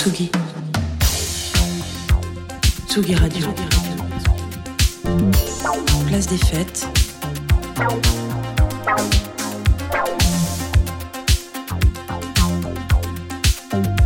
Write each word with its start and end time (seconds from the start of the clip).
Tsugi. 0.00 0.30
Tsugi 2.88 3.14
Radio. 3.16 3.48
Place 6.06 6.26
des 6.26 6.38
fêtes. 6.38 6.86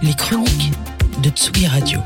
Les 0.03 0.15
chroniques 0.15 0.73
de 1.23 1.31
Tsugi 1.31 1.69
Radio. 1.69 2.01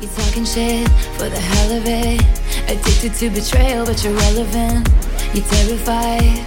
You 0.00 0.08
talking 0.16 0.46
shit 0.46 0.88
for 1.18 1.28
the 1.28 1.38
hell 1.38 1.76
of 1.76 1.86
it. 1.86 2.22
Addicted 2.70 3.12
to 3.18 3.28
betrayal, 3.28 3.84
but 3.84 4.02
you're 4.02 4.14
relevant. 4.14 4.88
You're 5.34 5.44
terrified 5.44 6.40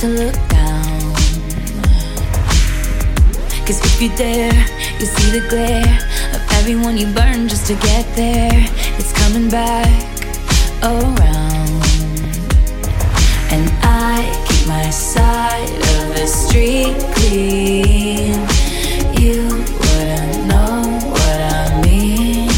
to 0.00 0.08
look 0.08 0.34
down. 0.48 1.19
Cause 3.70 3.84
if 3.84 4.02
you 4.02 4.08
dare, 4.16 4.52
you 4.98 5.06
see 5.06 5.30
the 5.30 5.46
glare 5.48 5.98
of 6.34 6.40
everyone 6.58 6.98
you 6.98 7.06
burn 7.14 7.48
just 7.48 7.68
to 7.68 7.74
get 7.74 8.04
there. 8.16 8.66
It's 8.98 9.12
coming 9.12 9.48
back 9.48 9.86
around. 10.82 11.84
And 13.52 13.70
I 13.84 14.26
keep 14.48 14.66
my 14.66 14.90
side 14.90 15.70
of 15.94 16.16
the 16.16 16.26
street 16.26 16.96
clean. 17.14 18.32
You 19.22 19.46
wouldn't 19.78 20.48
know 20.48 20.98
what 21.12 21.40
I 21.40 21.80
mean. 21.86 22.48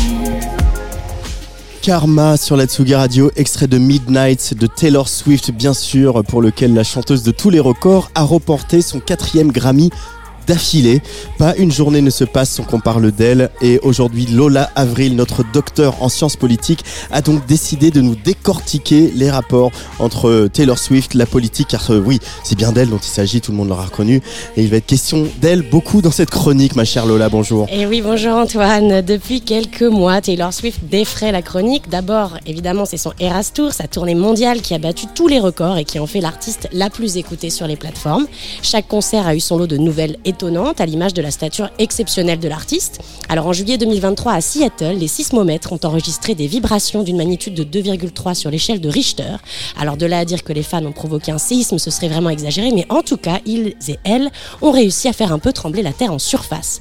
Karma 1.82 2.38
sur 2.38 2.56
la 2.56 2.65
Tsugi 2.65 2.95
Radio, 2.95 3.30
extrait 3.37 3.66
de 3.66 3.76
Midnight 3.76 4.54
de 4.54 4.66
Taylor 4.66 5.10
Swift, 5.10 5.51
bien 5.51 5.74
sûr, 5.74 6.24
pour 6.24 6.40
lequel 6.40 6.73
la 6.73 6.84
chanteuse 6.84 7.23
de 7.23 7.32
tous 7.32 7.51
les 7.51 7.60
records 7.60 8.10
a 8.15 8.23
remporté 8.23 8.80
son 8.80 8.98
quatrième 8.98 9.52
Grammy 9.52 9.90
d'affilée. 10.46 11.02
Pas 11.38 11.55
une 11.56 11.73
journée 11.73 12.01
ne 12.01 12.10
se 12.10 12.24
passe 12.24 12.51
sans 12.51 12.64
qu'on 12.64 12.80
parle 12.80 13.10
d'elle. 13.12 13.51
Et 13.60 13.78
aujourd'hui, 13.82 14.27
Lola 14.27 14.70
Avril, 14.77 15.16
notre 15.16 15.45
docteur 15.52 16.02
en 16.02 16.09
sciences 16.09 16.37
politiques, 16.37 16.85
a 17.10 17.23
donc 17.23 17.46
décidé 17.46 17.90
de 17.90 18.01
nous 18.01 18.15
décortiquer 18.15 19.13
les 19.15 19.30
rapports 19.30 19.70
entre 19.98 20.48
Taylor 20.52 20.79
Swift, 20.79 21.15
la 21.15 21.26
politique, 21.26 21.68
car 21.68 21.90
euh, 21.90 22.02
oui, 22.04 22.18
c'est 22.45 22.57
bien 22.57 22.73
d'elle 22.73 22.90
dont 22.90 22.98
il 22.98 23.09
s'agit, 23.09 23.40
tout 23.40 23.52
le 23.52 23.57
monde 23.57 23.68
l'aura 23.68 23.87
reconnu. 23.87 24.23
Et 24.57 24.63
il 24.63 24.70
va 24.70 24.76
être 24.76 24.87
question 24.87 25.26
d'elle 25.40 25.63
beaucoup 25.63 26.02
dans 26.02 26.10
cette 26.10 26.30
chronique, 26.30 26.76
ma 26.76 26.85
chère 26.85 27.07
Lola, 27.07 27.29
bonjour. 27.29 27.66
Et 27.70 27.87
oui, 27.87 28.02
bonjour 28.02 28.37
Antoine. 28.37 29.02
Depuis 29.02 29.40
quelques 29.40 29.82
mois, 29.82 30.20
Taylor 30.20 30.52
Swift 30.52 30.80
défraie 30.90 31.32
la 31.32 31.43
chronique. 31.43 31.88
D'abord, 31.88 32.38
évidemment, 32.46 32.85
c'est 32.85 32.96
son 32.96 33.13
Eras 33.20 33.51
Tour, 33.54 33.73
sa 33.73 33.87
tournée 33.87 34.15
mondiale 34.15 34.60
qui 34.60 34.74
a 34.74 34.79
battu 34.79 35.07
tous 35.15 35.29
les 35.29 35.38
records 35.38 35.79
et 35.79 35.85
qui 35.85 35.98
en 35.98 36.07
fait 36.07 36.20
l'artiste 36.20 36.68
la 36.73 36.90
plus 36.90 37.16
écoutée 37.16 37.51
sur 37.51 37.66
les 37.66 37.76
plateformes. 37.76 38.26
Chaque 38.63 38.88
concert 38.88 39.26
a 39.26 39.35
eu 39.35 39.40
son 39.40 39.59
lot 39.59 39.66
de 39.66 39.76
nouvelles 39.76 40.16
étonnantes, 40.33 40.80
à 40.80 40.87
l'image 40.87 41.15
de 41.15 41.23
la 41.23 41.30
stature 41.30 41.71
exceptionnelle 41.79 42.41
de 42.41 42.49
l'artiste. 42.49 43.01
Alors 43.29 43.47
en 43.47 43.52
juillet 43.52 43.79
2023 43.79 44.33
à 44.33 44.41
Seattle, 44.41 44.97
les 44.99 45.09
sismomètres 45.09 45.73
ont 45.73 45.80
enregistré 45.85 46.35
des 46.35 46.47
vibrations 46.47 47.02
d'une 47.02 47.16
magnitude 47.16 47.55
de 47.55 47.65
2,3 47.65 48.35
sur 48.35 48.51
l'échelle 48.51 48.80
de 48.80 48.88
Richter. 48.88 49.37
Alors 49.79 49.97
de 49.97 50.07
là 50.07 50.19
à 50.19 50.25
dire 50.25 50.43
que 50.43 50.53
les 50.53 50.63
fans 50.63 50.85
ont 50.85 50.93
provoqué 50.93 51.33
un 51.33 51.38
séisme, 51.38 51.79
ce 51.79 51.91
serait 51.91 52.09
vraiment 52.09 52.30
exagéré, 52.30 52.73
mais 52.73 52.87
en 52.88 53.03
tout 53.03 53.16
cas, 53.16 53.38
ils 53.47 53.75
et 53.88 53.99
elles 54.05 54.30
ont 54.60 54.71
réussi 54.71 55.09
à 55.09 55.13
faire 55.13 55.33
un 55.33 55.38
peu 55.38 55.53
trembler 55.53 55.83
la 55.83 55.93
Terre 55.93 56.13
en 56.13 56.19
surface. 56.19 56.80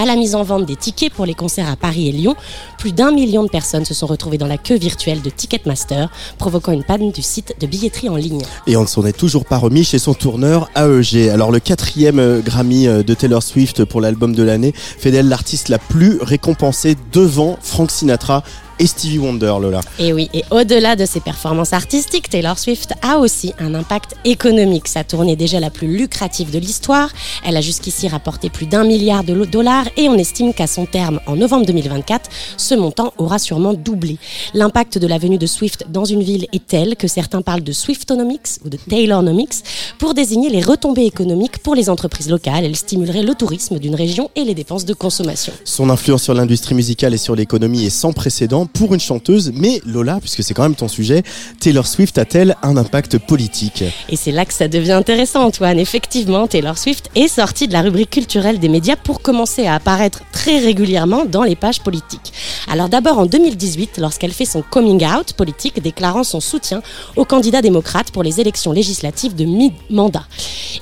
À 0.00 0.04
la 0.04 0.14
mise 0.14 0.36
en 0.36 0.44
vente 0.44 0.64
des 0.64 0.76
tickets 0.76 1.12
pour 1.12 1.26
les 1.26 1.34
concerts 1.34 1.68
à 1.68 1.74
Paris 1.74 2.06
et 2.06 2.12
Lyon, 2.12 2.36
plus 2.78 2.92
d'un 2.92 3.10
million 3.10 3.42
de 3.42 3.48
personnes 3.48 3.84
se 3.84 3.94
sont 3.94 4.06
retrouvées 4.06 4.38
dans 4.38 4.46
la 4.46 4.56
queue 4.56 4.78
virtuelle 4.78 5.22
de 5.22 5.28
Ticketmaster, 5.28 6.08
provoquant 6.38 6.70
une 6.70 6.84
panne 6.84 7.10
du 7.10 7.20
site 7.20 7.56
de 7.60 7.66
billetterie 7.66 8.08
en 8.08 8.14
ligne. 8.14 8.42
Et 8.68 8.76
on 8.76 8.82
ne 8.82 8.86
s'en 8.86 9.04
est 9.04 9.12
toujours 9.12 9.44
pas 9.44 9.56
remis 9.58 9.82
chez 9.82 9.98
son 9.98 10.14
tourneur 10.14 10.70
AEG. 10.76 11.30
Alors 11.30 11.50
le 11.50 11.58
quatrième 11.58 12.20
euh, 12.20 12.40
Grammy 12.40 12.86
euh, 12.86 13.02
de 13.02 13.12
Taylor 13.12 13.42
Swift 13.42 13.84
pour 13.86 14.00
l'album 14.00 14.36
de 14.36 14.44
l'année 14.44 14.72
fait 14.72 15.10
d'elle 15.10 15.28
l'artiste 15.28 15.68
la 15.68 15.80
plus 15.80 16.20
récompensée 16.22 16.96
devant 17.12 17.58
Frank 17.60 17.90
Sinatra 17.90 18.44
et 18.78 18.86
Stevie 18.86 19.18
Wonder, 19.18 19.54
Lola. 19.60 19.80
Et 19.98 20.12
oui, 20.12 20.28
et 20.32 20.44
au-delà 20.50 20.96
de 20.96 21.06
ses 21.06 21.20
performances 21.20 21.72
artistiques, 21.72 22.28
Taylor 22.28 22.58
Swift 22.58 22.92
a 23.02 23.18
aussi 23.18 23.52
un 23.58 23.74
impact 23.74 24.16
économique. 24.24 24.88
Sa 24.88 25.04
tournée 25.04 25.32
est 25.32 25.36
déjà 25.36 25.60
la 25.60 25.70
plus 25.70 25.88
lucrative 25.88 26.50
de 26.50 26.58
l'histoire. 26.58 27.10
Elle 27.44 27.56
a 27.56 27.60
jusqu'ici 27.60 28.08
rapporté 28.08 28.50
plus 28.50 28.66
d'un 28.66 28.84
milliard 28.84 29.24
de 29.24 29.44
dollars 29.44 29.86
et 29.96 30.08
on 30.08 30.14
estime 30.14 30.52
qu'à 30.52 30.66
son 30.66 30.86
terme, 30.86 31.20
en 31.26 31.36
novembre 31.36 31.66
2024, 31.66 32.30
ce 32.56 32.74
montant 32.74 33.12
aura 33.18 33.38
sûrement 33.38 33.74
doublé. 33.74 34.18
L'impact 34.54 34.98
de 34.98 35.06
la 35.06 35.18
venue 35.18 35.38
de 35.38 35.46
Swift 35.46 35.86
dans 35.88 36.04
une 36.04 36.22
ville 36.22 36.46
est 36.52 36.66
tel 36.66 36.96
que 36.96 37.08
certains 37.08 37.42
parlent 37.42 37.62
de 37.62 37.72
Swiftonomics 37.72 38.58
ou 38.64 38.68
de 38.68 38.76
Taylonomics 38.76 39.64
pour 39.98 40.14
désigner 40.14 40.50
les 40.50 40.62
retombées 40.62 41.06
économiques 41.06 41.58
pour 41.58 41.74
les 41.74 41.90
entreprises 41.90 42.30
locales. 42.30 42.64
Elle 42.64 42.76
stimulerait 42.76 43.22
le 43.22 43.34
tourisme 43.34 43.78
d'une 43.78 43.94
région 43.94 44.30
et 44.36 44.44
les 44.44 44.54
dépenses 44.54 44.84
de 44.84 44.94
consommation. 44.94 45.52
Son 45.64 45.90
influence 45.90 46.22
sur 46.22 46.34
l'industrie 46.34 46.74
musicale 46.74 47.14
et 47.14 47.18
sur 47.18 47.34
l'économie 47.34 47.84
est 47.84 47.90
sans 47.90 48.12
précédent 48.12 48.67
pour 48.68 48.94
une 48.94 49.00
chanteuse. 49.00 49.52
Mais 49.54 49.80
Lola, 49.84 50.18
puisque 50.20 50.42
c'est 50.42 50.54
quand 50.54 50.62
même 50.62 50.74
ton 50.74 50.88
sujet, 50.88 51.22
Taylor 51.60 51.86
Swift 51.86 52.18
a-t-elle 52.18 52.56
un 52.62 52.76
impact 52.76 53.18
politique? 53.18 53.84
Et 54.08 54.16
c'est 54.16 54.32
là 54.32 54.44
que 54.44 54.52
ça 54.52 54.68
devient 54.68 54.92
intéressant, 54.92 55.44
Antoine. 55.44 55.78
Effectivement, 55.78 56.46
Taylor 56.46 56.78
Swift 56.78 57.10
est 57.14 57.28
sortie 57.28 57.68
de 57.68 57.72
la 57.72 57.82
rubrique 57.82 58.10
culturelle 58.10 58.58
des 58.58 58.68
médias 58.68 58.96
pour 58.96 59.22
commencer 59.22 59.66
à 59.66 59.74
apparaître 59.74 60.22
très 60.32 60.58
régulièrement 60.58 61.24
dans 61.24 61.42
les 61.42 61.56
pages 61.56 61.80
politiques. 61.80 62.32
Alors 62.68 62.88
d'abord 62.88 63.18
en 63.18 63.26
2018, 63.26 63.98
lorsqu'elle 63.98 64.32
fait 64.32 64.44
son 64.44 64.62
coming 64.62 65.04
out 65.04 65.32
politique, 65.32 65.82
déclarant 65.82 66.24
son 66.24 66.40
soutien 66.40 66.82
aux 67.16 67.24
candidats 67.24 67.62
démocrates 67.62 68.10
pour 68.10 68.22
les 68.22 68.40
élections 68.40 68.72
législatives 68.72 69.34
de 69.34 69.44
mi-mandat. 69.44 70.24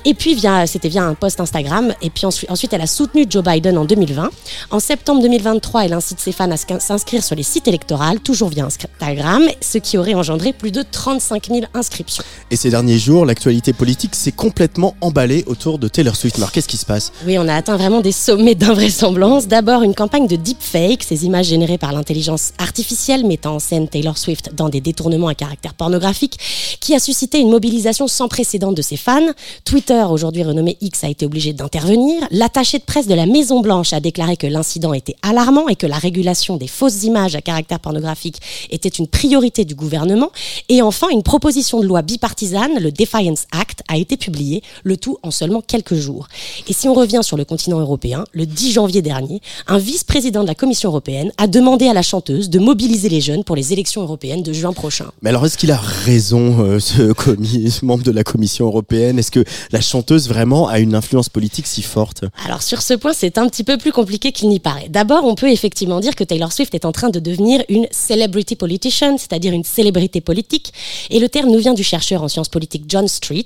Et 0.05 0.13
puis 0.13 0.35
via, 0.35 0.67
c'était 0.67 0.89
via 0.89 1.03
un 1.03 1.13
post 1.13 1.39
Instagram. 1.39 1.93
Et 2.01 2.09
puis 2.09 2.25
ensuite, 2.25 2.49
ensuite, 2.49 2.73
elle 2.73 2.81
a 2.81 2.87
soutenu 2.87 3.25
Joe 3.29 3.43
Biden 3.43 3.77
en 3.77 3.85
2020. 3.85 4.29
En 4.71 4.79
septembre 4.79 5.21
2023, 5.21 5.85
elle 5.85 5.93
incite 5.93 6.19
ses 6.19 6.31
fans 6.31 6.51
à 6.51 6.57
s'inscrire 6.57 7.23
sur 7.23 7.35
les 7.35 7.43
sites 7.43 7.67
électoraux, 7.67 7.76
toujours 8.23 8.49
via 8.49 8.65
Instagram, 8.65 9.43
ce 9.61 9.77
qui 9.77 9.97
aurait 9.97 10.13
engendré 10.13 10.53
plus 10.53 10.71
de 10.71 10.83
35 10.89 11.47
000 11.47 11.59
inscriptions. 11.73 12.23
Et 12.51 12.55
ces 12.55 12.69
derniers 12.69 12.97
jours, 12.97 13.25
l'actualité 13.25 13.73
politique 13.73 14.15
s'est 14.15 14.31
complètement 14.31 14.95
emballée 15.01 15.43
autour 15.47 15.79
de 15.79 15.87
Taylor 15.87 16.15
Swift. 16.15 16.37
Alors 16.37 16.51
qu'est-ce 16.51 16.67
qui 16.67 16.77
se 16.77 16.85
passe? 16.85 17.11
Oui, 17.25 17.37
on 17.37 17.47
a 17.47 17.55
atteint 17.55 17.77
vraiment 17.77 18.01
des 18.01 18.11
sommets 18.11 18.55
d'invraisemblance. 18.55 19.47
D'abord, 19.47 19.83
une 19.83 19.95
campagne 19.95 20.27
de 20.27 20.35
deepfake, 20.35 21.03
ces 21.03 21.25
images 21.25 21.47
générées 21.47 21.77
par 21.77 21.91
l'intelligence 21.91 22.53
artificielle 22.57 23.25
mettant 23.25 23.55
en 23.55 23.59
scène 23.59 23.87
Taylor 23.87 24.17
Swift 24.17 24.51
dans 24.55 24.69
des 24.69 24.81
détournements 24.81 25.27
à 25.27 25.35
caractère 25.35 25.73
pornographique, 25.73 26.37
qui 26.79 26.95
a 26.95 26.99
suscité 26.99 27.39
une 27.39 27.49
mobilisation 27.49 28.07
sans 28.07 28.27
précédent 28.27 28.71
de 28.71 28.81
ses 28.81 28.97
fans. 28.97 29.21
Twitter, 29.65 30.05
aujourd'hui 30.09 30.43
renommé 30.43 30.77
X, 30.81 31.03
a 31.03 31.09
été 31.09 31.25
obligé 31.25 31.53
d'intervenir. 31.53 32.23
L'attaché 32.31 32.79
de 32.79 32.83
presse 32.83 33.07
de 33.07 33.13
la 33.13 33.25
Maison 33.25 33.61
Blanche 33.61 33.93
a 33.93 33.99
déclaré 33.99 34.37
que 34.37 34.47
l'incident 34.47 34.93
était 34.93 35.15
alarmant 35.21 35.67
et 35.67 35.75
que 35.75 35.87
la 35.87 35.97
régulation 35.97 36.57
des 36.57 36.67
fausses 36.67 37.03
images 37.03 37.35
à 37.35 37.41
caractère 37.41 37.66
pornographique 37.79 38.37
était 38.71 38.89
une 38.89 39.07
priorité 39.07 39.65
du 39.65 39.75
gouvernement. 39.75 40.31
Et 40.69 40.81
enfin, 40.81 41.07
une 41.09 41.23
proposition 41.23 41.79
de 41.79 41.85
loi 41.85 42.01
bipartisane, 42.01 42.79
le 42.79 42.91
Defiance 42.91 43.45
Act, 43.51 43.83
a 43.87 43.97
été 43.97 44.17
publiée, 44.17 44.63
le 44.83 44.97
tout 44.97 45.17
en 45.23 45.31
seulement 45.31 45.61
quelques 45.61 45.95
jours. 45.95 46.27
Et 46.67 46.73
si 46.73 46.87
on 46.87 46.93
revient 46.93 47.21
sur 47.21 47.37
le 47.37 47.45
continent 47.45 47.79
européen, 47.79 48.23
le 48.31 48.45
10 48.45 48.71
janvier 48.71 49.01
dernier, 49.01 49.41
un 49.67 49.77
vice-président 49.77 50.41
de 50.43 50.47
la 50.47 50.55
Commission 50.55 50.89
européenne 50.89 51.31
a 51.37 51.47
demandé 51.47 51.87
à 51.87 51.93
la 51.93 52.01
chanteuse 52.01 52.49
de 52.49 52.59
mobiliser 52.59 53.09
les 53.09 53.21
jeunes 53.21 53.43
pour 53.43 53.55
les 53.55 53.73
élections 53.73 54.01
européennes 54.01 54.43
de 54.43 54.53
juin 54.53 54.73
prochain. 54.73 55.11
Mais 55.21 55.29
alors, 55.29 55.45
est-ce 55.45 55.57
qu'il 55.57 55.71
a 55.71 55.77
raison, 55.77 56.59
euh, 56.59 56.79
ce, 56.79 57.11
commis, 57.13 57.71
ce 57.71 57.85
membre 57.85 58.03
de 58.03 58.11
la 58.11 58.23
Commission 58.23 58.65
européenne? 58.65 59.19
Est-ce 59.19 59.31
que 59.31 59.43
la 59.71 59.81
chanteuse 59.81 60.27
vraiment 60.27 60.67
a 60.67 60.79
une 60.79 60.95
influence 60.95 61.29
politique 61.29 61.67
si 61.67 61.81
forte? 61.81 62.23
Alors 62.45 62.61
sur 62.61 62.81
ce 62.81 62.93
point, 62.93 63.13
c'est 63.13 63.37
un 63.37 63.47
petit 63.47 63.63
peu 63.63 63.77
plus 63.77 63.91
compliqué 63.91 64.31
qu'il 64.31 64.49
n'y 64.49 64.59
paraît. 64.59 64.89
D'abord, 64.89 65.25
on 65.25 65.35
peut 65.35 65.49
effectivement 65.49 65.99
dire 65.99 66.15
que 66.15 66.23
Taylor 66.23 66.51
Swift 66.51 66.73
est 66.75 66.85
en 66.85 66.91
train 66.91 67.09
de 67.09 67.19
devenir 67.19 67.56
une 67.69 67.87
celebrity 67.91 68.55
politician, 68.55 69.17
c'est-à-dire 69.17 69.53
une 69.53 69.63
célébrité 69.63 70.21
politique. 70.21 70.73
Et 71.09 71.19
le 71.19 71.29
terme 71.29 71.49
nous 71.51 71.59
vient 71.59 71.73
du 71.73 71.83
chercheur 71.83 72.23
en 72.23 72.27
sciences 72.27 72.49
politiques 72.49 72.83
John 72.87 73.07
Street. 73.07 73.45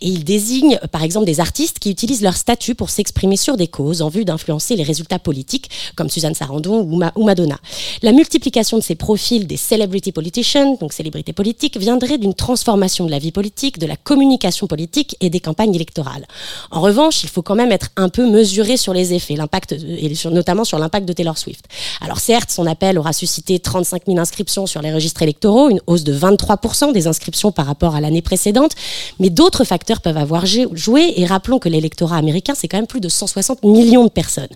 Et 0.00 0.08
il 0.08 0.24
désigne, 0.24 0.78
par 0.90 1.02
exemple, 1.02 1.26
des 1.26 1.40
artistes 1.40 1.78
qui 1.78 1.90
utilisent 1.90 2.22
leur 2.22 2.36
statut 2.36 2.74
pour 2.74 2.90
s'exprimer 2.90 3.36
sur 3.36 3.56
des 3.56 3.68
causes 3.68 4.02
en 4.02 4.08
vue 4.08 4.24
d'influencer 4.24 4.76
les 4.76 4.82
résultats 4.82 5.18
politiques, 5.18 5.70
comme 5.96 6.10
Suzanne 6.10 6.34
Sarandon 6.34 6.80
ou, 6.82 6.96
Ma- 6.96 7.12
ou 7.16 7.24
Madonna. 7.24 7.58
La 8.02 8.12
multiplication 8.12 8.76
de 8.78 8.82
ces 8.82 8.94
profils 8.94 9.46
des 9.46 9.56
celebrity 9.56 10.12
politicians, 10.12 10.76
donc 10.80 10.92
célébrités 10.92 11.32
politiques, 11.32 11.76
viendrait 11.76 12.18
d'une 12.18 12.34
transformation 12.34 13.06
de 13.06 13.10
la 13.10 13.18
vie 13.18 13.32
politique, 13.32 13.78
de 13.78 13.86
la 13.86 13.96
communication 13.96 14.66
politique 14.66 15.16
et 15.20 15.30
des 15.30 15.40
campagnes 15.40 15.74
électorales. 15.74 16.26
En 16.70 16.80
revanche, 16.80 17.22
il 17.24 17.28
faut 17.28 17.42
quand 17.42 17.54
même 17.54 17.72
être 17.72 17.90
un 17.96 18.08
peu 18.08 18.28
mesuré 18.28 18.76
sur 18.76 18.94
les 18.94 19.14
effets, 19.14 19.36
l'impact, 19.36 19.72
et 19.72 20.14
sur- 20.14 20.30
notamment 20.30 20.64
sur 20.64 20.78
l'impact 20.78 21.06
de 21.06 21.12
Taylor 21.12 21.38
Swift. 21.38 21.64
Alors 22.00 22.20
certes, 22.20 22.50
son 22.50 22.66
appel 22.66 22.98
aura 22.98 23.12
suscité 23.12 23.51
noté 23.52 23.58
35 23.58 24.02
000 24.06 24.18
inscriptions 24.18 24.66
sur 24.66 24.82
les 24.82 24.92
registres 24.92 25.22
électoraux, 25.22 25.68
une 25.68 25.80
hausse 25.86 26.04
de 26.04 26.16
23% 26.16 26.92
des 26.92 27.06
inscriptions 27.06 27.52
par 27.52 27.66
rapport 27.66 27.94
à 27.94 28.00
l'année 28.00 28.22
précédente. 28.22 28.72
Mais 29.20 29.30
d'autres 29.30 29.64
facteurs 29.64 30.00
peuvent 30.00 30.16
avoir 30.16 30.44
joué 30.46 31.14
et 31.16 31.26
rappelons 31.26 31.58
que 31.58 31.68
l'électorat 31.68 32.16
américain, 32.16 32.54
c'est 32.56 32.68
quand 32.68 32.78
même 32.78 32.86
plus 32.86 33.00
de 33.00 33.08
160 33.08 33.64
millions 33.64 34.04
de 34.04 34.10
personnes. 34.10 34.48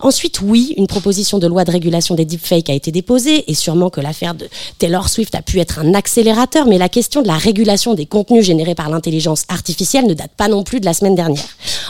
Ensuite, 0.00 0.40
oui, 0.42 0.74
une 0.76 0.86
proposition 0.86 1.38
de 1.38 1.46
loi 1.46 1.64
de 1.64 1.70
régulation 1.70 2.14
des 2.14 2.24
deepfakes 2.24 2.70
a 2.70 2.74
été 2.74 2.90
déposée 2.90 3.50
et 3.50 3.54
sûrement 3.54 3.90
que 3.90 4.00
l'affaire 4.00 4.34
de 4.34 4.48
Taylor 4.78 5.08
Swift 5.08 5.34
a 5.34 5.42
pu 5.42 5.60
être 5.60 5.78
un 5.78 5.94
accélérateur, 5.94 6.66
mais 6.66 6.78
la 6.78 6.88
question 6.88 7.22
de 7.22 7.28
la 7.28 7.36
régulation 7.36 7.94
des 7.94 8.06
contenus 8.06 8.44
générés 8.44 8.74
par 8.74 8.90
l'intelligence 8.90 9.44
artificielle 9.48 10.06
ne 10.06 10.14
date 10.14 10.32
pas 10.36 10.48
non 10.48 10.64
plus 10.64 10.80
de 10.80 10.86
la 10.86 10.94
semaine 10.94 11.14
dernière. 11.14 11.44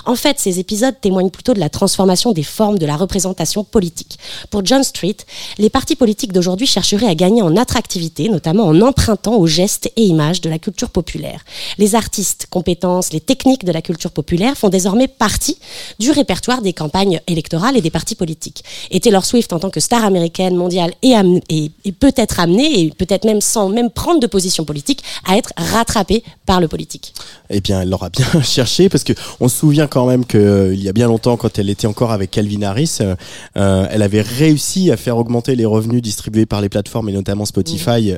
En 0.04 0.16
fait, 0.16 0.38
ces 0.38 0.58
épisodes 0.58 0.94
témoignent 1.00 1.30
plutôt 1.30 1.54
de 1.54 1.60
la 1.60 1.68
transformation 1.68 2.32
des 2.32 2.42
formes 2.42 2.78
de 2.78 2.86
la 2.86 2.96
représentation 2.96 3.62
politique. 3.64 4.18
Pour 4.50 4.64
John 4.64 4.82
Street, 4.82 5.16
les 5.58 5.70
partis 5.70 5.96
politiques 5.96 6.31
d'aujourd'hui 6.32 6.66
chercheraient 6.66 7.06
à 7.06 7.14
gagner 7.14 7.42
en 7.42 7.56
attractivité, 7.56 8.28
notamment 8.28 8.64
en 8.64 8.80
empruntant 8.80 9.36
aux 9.36 9.46
gestes 9.46 9.90
et 9.96 10.02
images 10.02 10.40
de 10.40 10.50
la 10.50 10.58
culture 10.58 10.90
populaire. 10.90 11.44
Les 11.78 11.94
artistes, 11.94 12.46
compétences, 12.50 13.12
les 13.12 13.20
techniques 13.20 13.64
de 13.64 13.72
la 13.72 13.82
culture 13.82 14.10
populaire 14.10 14.56
font 14.56 14.68
désormais 14.68 15.08
partie 15.08 15.58
du 15.98 16.10
répertoire 16.10 16.62
des 16.62 16.72
campagnes 16.72 17.20
électorales 17.26 17.76
et 17.76 17.80
des 17.80 17.90
partis 17.90 18.14
politiques. 18.14 18.64
Et 18.90 19.00
Taylor 19.00 19.24
Swift, 19.24 19.52
en 19.52 19.58
tant 19.58 19.70
que 19.70 19.80
star 19.80 20.04
américaine, 20.04 20.56
mondiale, 20.56 20.92
et, 21.02 21.70
peut 21.98 22.12
être 22.16 22.40
amenée, 22.40 22.80
et 22.80 22.90
peut-être 22.90 23.24
même 23.24 23.40
sans 23.40 23.68
même 23.68 23.90
prendre 23.90 24.20
de 24.20 24.26
position 24.26 24.64
politique, 24.64 25.02
à 25.26 25.36
être 25.36 25.52
rattrapée 25.56 26.24
par 26.46 26.60
le 26.60 26.68
politique. 26.68 27.14
Eh 27.50 27.60
bien, 27.60 27.82
elle 27.82 27.90
l'aura 27.90 28.08
bien 28.08 28.26
cherché, 28.42 28.88
parce 28.88 29.04
que 29.04 29.12
on 29.40 29.48
se 29.48 29.58
souvient 29.58 29.86
quand 29.86 30.06
même 30.06 30.24
qu'il 30.24 30.40
euh, 30.40 30.74
y 30.74 30.88
a 30.88 30.92
bien 30.92 31.08
longtemps, 31.08 31.36
quand 31.36 31.58
elle 31.58 31.70
était 31.70 31.86
encore 31.86 32.12
avec 32.12 32.30
Calvin 32.30 32.62
Harris, 32.62 32.98
euh, 33.00 33.14
euh, 33.56 33.86
elle 33.90 34.02
avait 34.02 34.22
réussi 34.22 34.90
à 34.90 34.96
faire 34.96 35.18
augmenter 35.18 35.56
les 35.56 35.64
revenus 35.64 36.02
distribués 36.02 36.21
par 36.48 36.60
les 36.60 36.68
plateformes 36.68 37.08
et 37.08 37.12
notamment 37.12 37.44
Spotify 37.44 38.14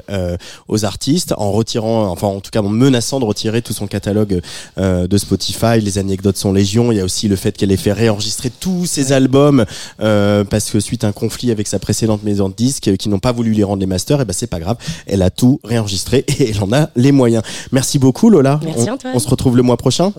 aux 0.68 0.84
artistes 0.84 1.34
en 1.36 1.52
retirant, 1.52 2.08
enfin 2.08 2.28
en 2.28 2.40
tout 2.40 2.50
cas 2.50 2.60
en 2.60 2.68
menaçant 2.68 3.20
de 3.20 3.24
retirer 3.24 3.62
tout 3.62 3.72
son 3.72 3.86
catalogue 3.86 4.40
de 4.76 5.18
Spotify. 5.18 5.80
Les 5.80 5.98
anecdotes 5.98 6.36
sont 6.36 6.52
légion. 6.52 6.92
Il 6.92 6.98
y 6.98 7.00
a 7.00 7.04
aussi 7.04 7.28
le 7.28 7.36
fait 7.36 7.56
qu'elle 7.56 7.72
ait 7.72 7.76
fait 7.76 7.92
réenregistrer 7.92 8.50
tous 8.50 8.86
ses 8.86 9.12
albums 9.12 9.64
parce 9.98 10.70
que 10.70 10.80
suite 10.80 11.04
à 11.04 11.08
un 11.08 11.12
conflit 11.12 11.50
avec 11.50 11.66
sa 11.66 11.78
précédente 11.78 12.22
maison 12.22 12.48
de 12.48 12.54
disques 12.54 12.96
qui 12.96 13.08
n'ont 13.08 13.18
pas 13.18 13.32
voulu 13.32 13.52
lui 13.52 13.64
rendre 13.64 13.80
les 13.80 13.86
masters, 13.86 14.18
et 14.18 14.22
eh 14.22 14.24
ben 14.24 14.32
c'est 14.32 14.46
pas 14.46 14.60
grave. 14.60 14.76
Elle 15.06 15.22
a 15.22 15.30
tout 15.30 15.60
réenregistré 15.64 16.24
et 16.28 16.50
elle 16.50 16.62
en 16.62 16.72
a 16.72 16.90
les 16.96 17.12
moyens. 17.12 17.42
Merci 17.72 17.98
beaucoup 17.98 18.30
Lola. 18.30 18.60
Merci 18.64 18.88
on, 18.90 18.98
on 19.14 19.18
se 19.18 19.28
retrouve 19.28 19.56
le 19.56 19.62
mois 19.62 19.76
prochain. 19.76 20.12